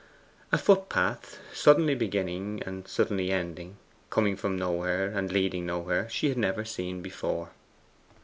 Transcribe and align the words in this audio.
A 0.51 0.57
footpath, 0.57 1.37
suddenly 1.53 1.93
beginning 1.93 2.63
and 2.65 2.87
suddenly 2.87 3.29
ending, 3.31 3.77
coming 4.09 4.35
from 4.35 4.57
nowhere 4.57 5.09
and 5.15 5.31
leading 5.31 5.67
nowhere, 5.67 6.09
she 6.09 6.29
had 6.29 6.37
never 6.39 6.65
seen 6.65 7.03
before. 7.03 7.51